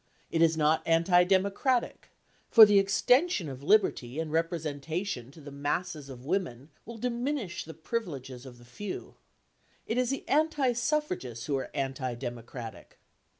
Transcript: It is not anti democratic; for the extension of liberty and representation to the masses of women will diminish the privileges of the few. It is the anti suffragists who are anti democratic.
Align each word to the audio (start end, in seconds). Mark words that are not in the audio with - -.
It 0.31 0.41
is 0.41 0.57
not 0.57 0.81
anti 0.87 1.23
democratic; 1.23 2.09
for 2.49 2.65
the 2.65 2.79
extension 2.79 3.47
of 3.47 3.61
liberty 3.61 4.17
and 4.19 4.31
representation 4.31 5.29
to 5.29 5.39
the 5.39 5.51
masses 5.51 6.09
of 6.09 6.25
women 6.25 6.71
will 6.87 6.97
diminish 6.97 7.63
the 7.65 7.75
privileges 7.75 8.43
of 8.47 8.57
the 8.57 8.65
few. 8.65 9.13
It 9.85 9.99
is 9.99 10.09
the 10.09 10.27
anti 10.27 10.73
suffragists 10.73 11.45
who 11.45 11.55
are 11.55 11.69
anti 11.75 12.15
democratic. 12.15 12.97